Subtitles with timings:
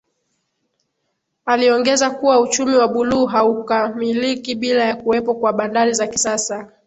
[1.45, 6.71] Aliongeza kuwa uchumi wa Buluu haukamiliki bila ya kuwepo kwa Bandari za kisasa